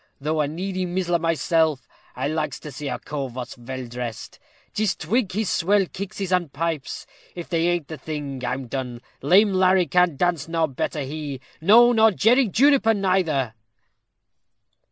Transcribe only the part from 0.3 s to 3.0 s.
a needy mizzler mysel, I likes to see a